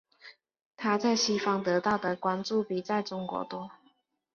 [0.77, 3.69] 她在西方得到的关注比在中国多。